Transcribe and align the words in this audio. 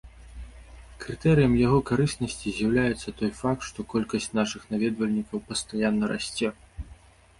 Крытэрыем 1.03 1.51
яго 1.67 1.79
карыснасці 1.89 2.53
з'яўляецца 2.59 3.15
той 3.21 3.31
факт, 3.43 3.61
што 3.69 3.79
колькасць 3.95 4.29
нашых 4.41 4.67
наведвальнікаў 4.73 5.37
пастаянна 5.51 6.05
расце. 6.15 6.47